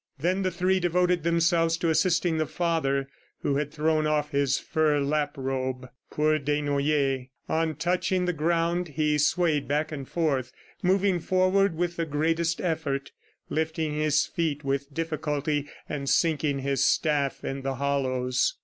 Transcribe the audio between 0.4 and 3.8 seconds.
the three devoted themselves to assisting the father who had